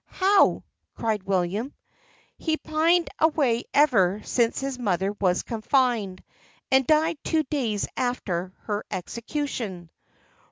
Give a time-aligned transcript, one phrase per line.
[0.09, 0.63] "How!"
[0.95, 1.75] cried William.
[2.35, 6.23] "He pined away ever since his mother was confined,
[6.71, 9.91] and died two days after her execution."